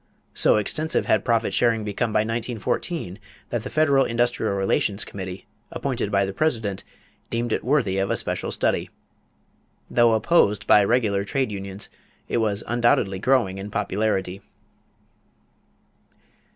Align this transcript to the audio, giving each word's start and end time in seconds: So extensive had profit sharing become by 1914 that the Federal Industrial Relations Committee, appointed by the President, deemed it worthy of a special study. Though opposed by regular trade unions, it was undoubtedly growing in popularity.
So 0.33 0.55
extensive 0.57 1.05
had 1.05 1.23
profit 1.23 1.53
sharing 1.53 1.83
become 1.83 2.11
by 2.11 2.21
1914 2.21 3.19
that 3.51 3.61
the 3.61 3.69
Federal 3.69 4.03
Industrial 4.03 4.51
Relations 4.55 5.05
Committee, 5.05 5.45
appointed 5.69 6.09
by 6.11 6.25
the 6.25 6.33
President, 6.33 6.83
deemed 7.29 7.53
it 7.53 7.63
worthy 7.63 7.99
of 7.99 8.09
a 8.09 8.15
special 8.15 8.49
study. 8.51 8.89
Though 9.91 10.13
opposed 10.13 10.65
by 10.65 10.83
regular 10.83 11.23
trade 11.23 11.51
unions, 11.51 11.87
it 12.27 12.37
was 12.37 12.63
undoubtedly 12.65 13.19
growing 13.19 13.59
in 13.59 13.69
popularity. 13.69 14.41